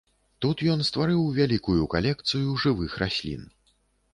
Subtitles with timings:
[0.43, 3.41] Тут ён стварыў вялікую калекцыю жывых раслін.